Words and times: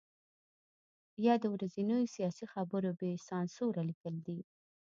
یا 1.25 1.33
د 1.39 1.45
ورځنیو 1.53 2.11
سیاسي 2.15 2.45
خبرو 2.53 2.89
بې 2.99 3.11
سانسوره 3.27 3.81
لیکل 3.89 4.15
دي. 4.27 4.39